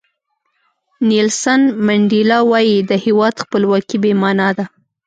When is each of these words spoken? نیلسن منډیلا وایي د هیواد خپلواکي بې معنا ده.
نیلسن 1.09 1.61
منډیلا 1.85 2.39
وایي 2.51 2.77
د 2.89 2.91
هیواد 3.05 3.35
خپلواکي 3.43 3.97
بې 4.03 4.11
معنا 4.21 4.49
ده. 4.57 4.65